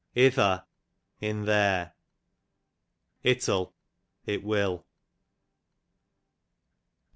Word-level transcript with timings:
Ither, 0.15 0.65
in 1.19 1.45
their. 1.45 1.93
Ittle, 3.23 3.75
it 4.25 4.43
will. 4.43 4.87